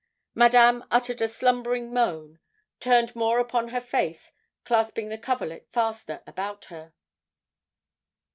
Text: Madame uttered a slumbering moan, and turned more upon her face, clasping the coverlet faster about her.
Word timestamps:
Madame 0.33 0.83
uttered 0.89 1.21
a 1.21 1.27
slumbering 1.27 1.93
moan, 1.93 2.39
and 2.39 2.39
turned 2.81 3.15
more 3.15 3.37
upon 3.37 3.67
her 3.67 3.79
face, 3.79 4.31
clasping 4.65 5.09
the 5.09 5.15
coverlet 5.19 5.69
faster 5.71 6.23
about 6.25 6.65
her. 6.73 6.95